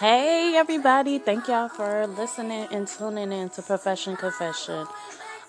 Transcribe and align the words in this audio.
Hey, 0.00 0.54
everybody. 0.56 1.18
Thank 1.18 1.46
y'all 1.46 1.68
for 1.68 2.06
listening 2.06 2.68
and 2.72 2.88
tuning 2.88 3.32
in 3.32 3.50
to 3.50 3.60
Profession 3.60 4.16
Confession. 4.16 4.86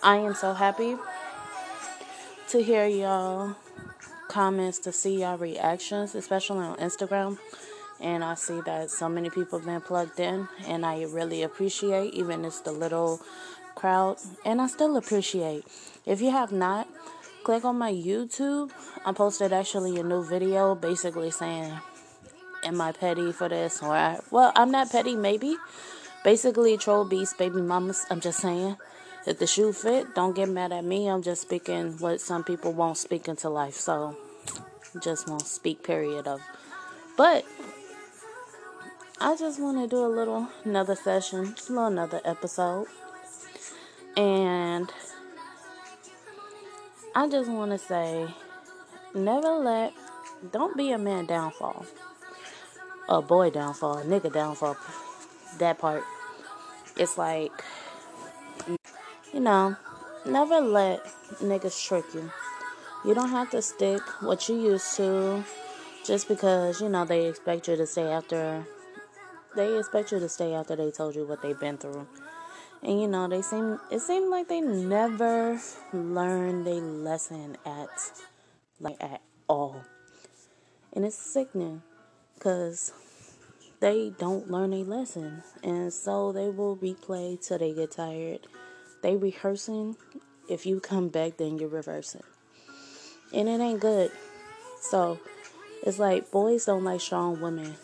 I 0.04 0.17
am 0.17 0.35
so 0.35 0.54
happy 0.54 0.97
to 2.50 2.61
hear 2.61 2.85
y'all 2.85 3.56
comments, 4.27 4.77
to 4.79 4.92
see 4.92 5.22
y'all 5.22 5.37
reactions, 5.37 6.16
especially 6.16 6.66
on 6.66 6.75
Instagram. 6.79 7.37
And 8.02 8.25
I 8.25 8.34
see 8.34 8.59
that 8.66 8.91
so 8.91 9.07
many 9.07 9.29
people 9.29 9.57
have 9.59 9.65
been 9.65 9.79
plugged 9.79 10.19
in, 10.19 10.50
and 10.68 10.86
I 10.86 11.04
really 11.04 11.43
appreciate, 11.43 12.13
even 12.13 12.43
it's 12.43 12.59
the 12.59 12.73
little 12.73 13.21
crowd, 13.75 14.18
and 14.43 14.59
I 14.59 14.68
still 14.68 14.97
appreciate. 14.97 15.63
If 16.05 16.20
you 16.20 16.31
have 16.31 16.52
not, 16.52 16.89
click 17.45 17.63
on 17.63 17.77
my 17.77 17.93
YouTube. 17.93 18.71
I 19.05 19.13
posted 19.13 19.54
actually 19.54 19.97
a 19.97 20.04
new 20.04 20.25
video 20.25 20.75
basically 20.75 21.31
saying 21.31 21.71
am 22.64 22.82
I 22.82 22.91
petty 22.91 23.32
for 23.32 23.50
this? 23.50 23.82
Or 23.82 23.93
I, 23.93 24.20
well, 24.30 24.52
I'm 24.55 24.71
not 24.71 24.91
petty, 24.91 25.16
maybe. 25.16 25.56
Basically, 26.24 26.78
troll 26.78 27.06
beast, 27.06 27.38
baby 27.38 27.61
mamas. 27.61 28.06
I'm 28.10 28.21
just 28.21 28.39
saying, 28.39 28.78
if 29.25 29.39
the 29.39 29.47
shoe 29.47 29.74
fit, 29.74 30.14
don't 30.15 30.36
get 30.36 30.50
mad 30.50 30.71
at 30.71 30.83
me. 30.83 31.07
I'm 31.07 31.24
just 31.24 31.42
speaking 31.42 31.97
what 32.00 32.22
some 32.22 32.44
people 32.44 32.74
won't 32.74 32.98
speak 32.98 33.28
into 33.28 33.50
life. 33.50 33.74
So, 33.74 34.16
just 35.02 35.28
won't 35.28 35.48
speak. 35.48 35.84
Period 35.84 36.28
of. 36.28 36.42
But 37.18 37.46
I 39.20 39.36
just 39.36 39.60
want 39.60 39.78
to 39.78 39.88
do 39.88 40.05
a 40.05 40.08
little 40.08 40.48
another 40.64 40.96
session, 40.96 41.40
a 41.40 41.72
little 41.72 41.88
another 41.88 42.22
episode, 42.26 42.88
and 44.16 44.91
I 47.16 47.28
just 47.30 47.50
want 47.50 47.72
to 47.72 47.78
say, 47.78 48.28
never 49.14 49.52
let, 49.52 49.94
don't 50.52 50.76
be 50.76 50.91
a 50.91 50.98
man 50.98 51.26
downfall 51.26 51.86
a 53.12 53.22
boy 53.22 53.50
downfall, 53.50 53.98
a 53.98 54.04
nigga 54.04 54.32
downfall. 54.32 54.78
That 55.60 55.80
part. 55.80 56.04
It's 56.96 57.18
like, 57.18 57.52
you 59.34 59.40
know, 59.40 59.76
never 60.26 60.62
let 60.62 61.05
niggas 61.41 61.85
trick 61.85 62.05
you. 62.13 62.32
You 63.04 63.13
don't 63.13 63.30
have 63.30 63.50
to 63.52 63.62
stick 63.62 64.02
what 64.22 64.47
you 64.47 64.61
used 64.61 64.95
to 64.97 65.44
just 66.05 66.27
because, 66.27 66.81
you 66.81 66.89
know, 66.89 67.03
they 67.03 67.27
expect 67.27 67.67
you 67.67 67.75
to 67.75 67.85
stay 67.85 68.08
after 68.08 68.66
they 69.55 69.78
expect 69.78 70.13
you 70.13 70.19
to 70.19 70.30
stay 70.30 70.53
after 70.53 70.78
they 70.78 70.91
told 70.91 71.16
you 71.16 71.25
what 71.25 71.41
they've 71.41 71.59
been 71.59 71.78
through. 71.78 72.07
And 72.83 73.02
you 73.02 73.07
know, 73.07 73.28
they 73.28 73.41
seem 73.41 73.80
it 73.91 74.00
seemed 74.00 74.30
like 74.30 74.47
they 74.47 74.61
never 74.61 75.59
learned 75.91 76.67
a 76.67 76.75
lesson 76.75 77.57
at 77.66 77.89
like 78.80 78.97
at 79.02 79.22
all. 79.47 79.83
And 80.94 81.05
it's 81.05 81.17
sickening 81.17 81.81
cuz 82.39 82.94
they 83.81 84.13
don't 84.19 84.49
learn 84.49 84.73
a 84.73 84.83
lesson. 84.83 85.43
And 85.63 85.91
so 85.91 86.31
they 86.31 86.49
will 86.49 86.77
replay 86.77 87.45
till 87.45 87.57
they 87.57 87.73
get 87.73 87.91
tired. 87.91 88.41
They 89.01 89.17
rehearsing. 89.17 89.97
If 90.47 90.65
you 90.65 90.79
come 90.79 91.09
back, 91.09 91.38
then 91.38 91.57
you're 91.57 91.69
reversing. 91.69 92.23
And 93.33 93.49
it 93.49 93.59
ain't 93.59 93.81
good. 93.81 94.11
So 94.81 95.19
it's 95.83 95.99
like 95.99 96.31
boys 96.31 96.65
don't 96.65 96.83
like 96.83 97.01
strong 97.01 97.41
women 97.41 97.75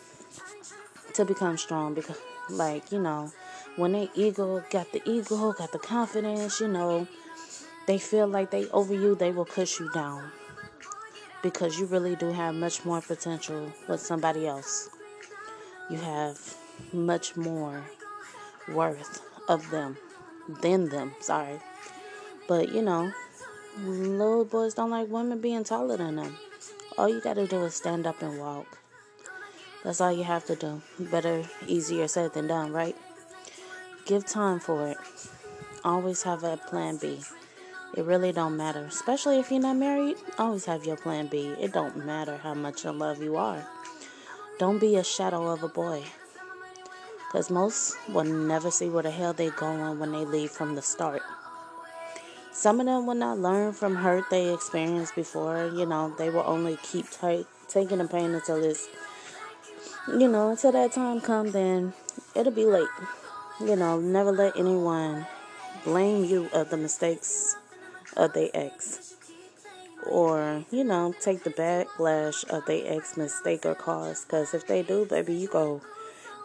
to 1.14 1.24
become 1.24 1.58
strong 1.58 1.94
because, 1.94 2.18
like, 2.48 2.92
you 2.92 3.00
know, 3.00 3.32
when 3.76 3.92
they 3.92 4.08
ego, 4.14 4.62
got 4.70 4.92
the 4.92 5.02
ego, 5.08 5.52
got 5.52 5.72
the 5.72 5.78
confidence, 5.78 6.60
you 6.60 6.68
know, 6.68 7.08
they 7.86 7.98
feel 7.98 8.28
like 8.28 8.50
they 8.50 8.68
over 8.68 8.94
you, 8.94 9.14
they 9.14 9.32
will 9.32 9.44
push 9.44 9.80
you 9.80 9.90
down 9.92 10.30
because 11.42 11.78
you 11.78 11.86
really 11.86 12.14
do 12.14 12.30
have 12.30 12.54
much 12.54 12.84
more 12.84 13.00
potential 13.00 13.72
with 13.88 14.00
somebody 14.00 14.46
else 14.46 14.90
you 15.90 15.96
have 15.98 16.56
much 16.92 17.36
more 17.36 17.84
worth 18.68 19.22
of 19.48 19.70
them 19.70 19.96
than 20.60 20.88
them. 20.88 21.12
Sorry. 21.20 21.60
But 22.46 22.72
you 22.72 22.82
know, 22.82 23.12
little 23.82 24.44
boys 24.44 24.74
don't 24.74 24.90
like 24.90 25.08
women 25.08 25.40
being 25.40 25.64
taller 25.64 25.96
than 25.96 26.16
them. 26.16 26.36
All 26.96 27.08
you 27.08 27.20
gotta 27.20 27.46
do 27.46 27.64
is 27.64 27.74
stand 27.74 28.06
up 28.06 28.22
and 28.22 28.38
walk. 28.38 28.78
That's 29.84 30.00
all 30.00 30.12
you 30.12 30.24
have 30.24 30.44
to 30.46 30.56
do. 30.56 30.82
Better, 30.98 31.44
easier 31.66 32.08
said 32.08 32.34
than 32.34 32.48
done, 32.48 32.72
right? 32.72 32.96
Give 34.06 34.26
time 34.26 34.58
for 34.58 34.88
it. 34.88 34.96
Always 35.84 36.24
have 36.24 36.42
a 36.42 36.56
plan 36.56 36.96
B. 36.96 37.20
It 37.96 38.04
really 38.04 38.32
don't 38.32 38.56
matter. 38.56 38.84
Especially 38.84 39.38
if 39.38 39.50
you're 39.50 39.60
not 39.60 39.76
married, 39.76 40.16
always 40.38 40.64
have 40.66 40.84
your 40.84 40.96
plan 40.96 41.28
B. 41.28 41.54
It 41.60 41.72
don't 41.72 42.04
matter 42.04 42.36
how 42.36 42.54
much 42.54 42.84
in 42.84 42.98
love 42.98 43.22
you 43.22 43.36
are. 43.36 43.66
Don't 44.58 44.80
be 44.80 44.96
a 44.96 45.04
shadow 45.04 45.46
of 45.52 45.62
a 45.62 45.68
boy. 45.68 46.02
Because 47.28 47.48
most 47.48 47.96
will 48.08 48.24
never 48.24 48.72
see 48.72 48.88
where 48.88 49.04
the 49.04 49.10
hell 49.12 49.32
they're 49.32 49.52
going 49.52 50.00
when 50.00 50.10
they 50.10 50.24
leave 50.24 50.50
from 50.50 50.74
the 50.74 50.82
start. 50.82 51.22
Some 52.50 52.80
of 52.80 52.86
them 52.86 53.06
will 53.06 53.14
not 53.14 53.38
learn 53.38 53.72
from 53.72 53.94
hurt 53.94 54.24
they 54.30 54.52
experienced 54.52 55.14
before. 55.14 55.70
You 55.72 55.86
know, 55.86 56.12
they 56.18 56.28
will 56.28 56.42
only 56.44 56.76
keep 56.82 57.08
t- 57.08 57.46
taking 57.68 57.98
the 57.98 58.08
pain 58.08 58.34
until 58.34 58.64
it's, 58.64 58.88
you 60.08 60.26
know, 60.26 60.50
until 60.50 60.72
that 60.72 60.90
time 60.90 61.20
come, 61.20 61.52
then 61.52 61.92
it'll 62.34 62.50
be 62.50 62.64
late. 62.64 62.88
You 63.60 63.76
know, 63.76 64.00
never 64.00 64.32
let 64.32 64.56
anyone 64.56 65.24
blame 65.84 66.24
you 66.24 66.48
of 66.52 66.70
the 66.70 66.76
mistakes 66.76 67.54
of 68.16 68.32
their 68.32 68.50
ex 68.54 69.17
or 70.06 70.64
you 70.70 70.84
know 70.84 71.14
take 71.20 71.44
the 71.44 71.50
backlash 71.50 72.48
of 72.48 72.64
their 72.66 72.82
ex 72.86 73.16
mistake 73.16 73.66
or 73.66 73.74
cause 73.74 74.24
because 74.24 74.54
if 74.54 74.66
they 74.66 74.82
do 74.82 75.04
baby 75.06 75.34
you 75.34 75.48
go 75.48 75.80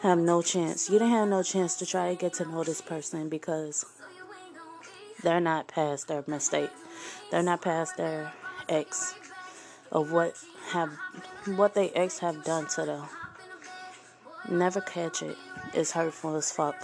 have 0.04 0.20
no 0.20 0.42
chance. 0.42 0.90
You 0.90 1.00
don't 1.00 1.10
have 1.10 1.30
no 1.30 1.44
chance 1.44 1.76
to 1.76 1.86
try 1.86 2.10
to 2.10 2.20
get 2.20 2.34
to 2.34 2.46
know 2.46 2.66
this 2.66 2.82
person 2.82 3.30
because 3.30 3.86
they're 5.24 5.40
not 5.40 5.70
past 5.70 6.10
their 6.10 6.26
mistake. 6.28 6.70
They're 7.32 7.42
not 7.42 7.62
past 7.62 7.96
their 7.96 8.34
ex 8.68 9.16
of 9.94 10.12
what 10.12 10.36
have 10.72 10.92
what 11.56 11.74
they 11.74 11.90
ex 11.92 12.20
have 12.20 12.44
done 12.44 12.68
to 12.76 12.86
them. 12.86 13.06
Never 14.52 14.82
catch 14.82 15.22
it. 15.22 15.38
It's 15.74 15.92
hurtful 15.92 16.36
as 16.36 16.52
fuck. 16.52 16.76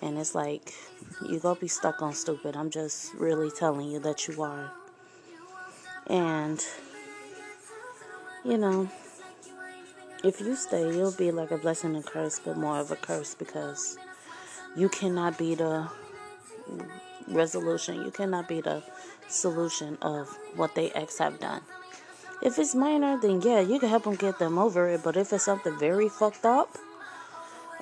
And 0.00 0.16
it's 0.16 0.36
like 0.36 0.72
you 1.28 1.40
go 1.40 1.56
be 1.56 1.66
stuck 1.66 2.02
on 2.02 2.14
stupid. 2.14 2.56
I'm 2.56 2.70
just 2.70 3.14
really 3.14 3.50
telling 3.50 3.90
you 3.90 3.98
that 3.98 4.28
you 4.28 4.40
are 4.44 4.70
and, 6.10 6.66
you 8.44 8.58
know, 8.58 8.88
if 10.24 10.40
you 10.40 10.56
stay, 10.56 10.92
you'll 10.92 11.12
be 11.12 11.30
like 11.30 11.52
a 11.52 11.56
blessing 11.56 11.94
and 11.94 12.04
curse, 12.04 12.40
but 12.40 12.56
more 12.56 12.78
of 12.78 12.90
a 12.90 12.96
curse 12.96 13.34
because 13.34 13.96
you 14.76 14.88
cannot 14.88 15.38
be 15.38 15.54
the 15.54 15.88
resolution. 17.28 18.04
You 18.04 18.10
cannot 18.10 18.48
be 18.48 18.60
the 18.60 18.82
solution 19.28 19.98
of 20.02 20.28
what 20.56 20.74
they 20.74 20.90
ex 20.90 21.18
have 21.18 21.38
done. 21.38 21.62
If 22.42 22.58
it's 22.58 22.74
minor, 22.74 23.18
then 23.20 23.40
yeah, 23.42 23.60
you 23.60 23.78
can 23.78 23.88
help 23.88 24.04
them 24.04 24.16
get 24.16 24.38
them 24.38 24.58
over 24.58 24.88
it. 24.88 25.02
But 25.04 25.16
if 25.16 25.32
it's 25.32 25.44
something 25.44 25.78
very 25.78 26.08
fucked 26.08 26.44
up, 26.44 26.76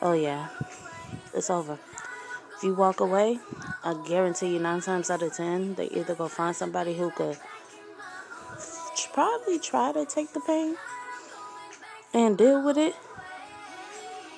oh 0.02 0.12
yeah, 0.12 0.48
it's 1.32 1.48
over. 1.48 1.78
If 2.56 2.62
you 2.62 2.74
walk 2.74 3.00
away, 3.00 3.38
I 3.84 3.94
guarantee 4.06 4.52
you 4.52 4.58
nine 4.58 4.80
times 4.80 5.10
out 5.10 5.22
of 5.22 5.34
ten, 5.34 5.76
they 5.76 5.86
either 5.86 6.14
go 6.14 6.28
find 6.28 6.54
somebody 6.54 6.94
who 6.94 7.10
could 7.10 7.38
probably 9.18 9.58
try 9.58 9.90
to 9.90 10.06
take 10.06 10.32
the 10.32 10.38
pain 10.38 10.76
and 12.14 12.38
deal 12.38 12.64
with 12.64 12.78
it. 12.78 12.94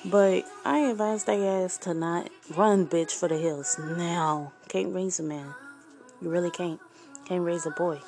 But 0.03 0.43
I 0.65 0.79
advise 0.89 1.25
they 1.25 1.47
ass 1.47 1.77
to 1.83 1.93
not 1.93 2.31
run 2.57 2.87
bitch 2.87 3.11
for 3.11 3.27
the 3.27 3.37
hills 3.37 3.77
now. 3.79 4.53
Can't 4.69 4.91
raise 4.91 5.19
a 5.19 5.23
man. 5.23 5.53
You 6.19 6.31
really 6.31 6.49
can't. 6.49 6.79
Can't 7.25 7.43
raise 7.43 7.67
a 7.67 7.69
boy 7.69 7.99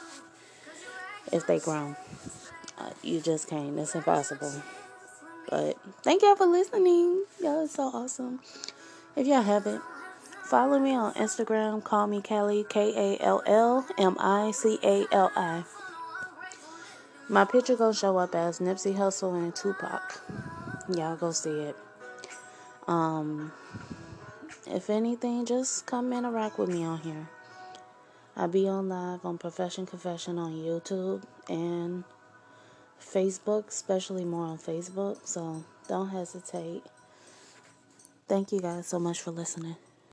if 1.31 1.45
they 1.45 1.59
grown. 1.59 1.95
Uh, 2.79 2.89
you 3.03 3.21
just 3.21 3.47
can't. 3.47 3.77
It's 3.77 3.93
impossible. 3.93 4.63
But 5.51 5.77
thank 6.01 6.23
y'all 6.23 6.35
for 6.35 6.47
listening. 6.47 7.25
Y'all 7.39 7.65
is 7.65 7.71
so 7.71 7.83
awesome. 7.83 8.39
If 9.15 9.27
y'all 9.27 9.43
haven't, 9.43 9.83
follow 10.45 10.79
me 10.79 10.95
on 10.95 11.13
Instagram. 11.13 11.83
Call 11.83 12.07
me 12.07 12.19
Cali. 12.19 12.65
K 12.67 12.93
A 13.19 13.23
L 13.23 13.43
L 13.45 13.85
M 13.99 14.15
I 14.19 14.49
C 14.49 14.79
A 14.81 15.05
L 15.11 15.31
I. 15.35 15.65
My 17.29 17.45
picture 17.45 17.77
gonna 17.77 17.93
show 17.93 18.17
up 18.17 18.35
as 18.35 18.59
Nipsey 18.59 18.95
Hussle 18.95 19.35
and 19.35 19.55
Tupac. 19.55 20.21
Y'all 20.89 21.15
go 21.15 21.31
see 21.31 21.49
it. 21.49 21.75
Um, 22.85 23.53
if 24.67 24.89
anything, 24.89 25.45
just 25.45 25.85
come 25.85 26.11
and 26.11 26.33
rock 26.33 26.57
with 26.57 26.69
me 26.69 26.83
on 26.83 26.99
here. 26.99 27.29
I'll 28.35 28.49
be 28.49 28.67
on 28.67 28.89
live 28.89 29.25
on 29.25 29.37
Profession 29.37 29.85
Confession 29.85 30.37
on 30.37 30.51
YouTube 30.51 31.23
and 31.47 32.03
Facebook, 32.99 33.69
especially 33.69 34.25
more 34.25 34.47
on 34.47 34.57
Facebook. 34.57 35.19
So 35.23 35.63
don't 35.87 36.09
hesitate. 36.09 36.83
Thank 38.27 38.51
you 38.51 38.59
guys 38.59 38.87
so 38.87 38.99
much 38.99 39.21
for 39.21 39.31
listening. 39.31 39.77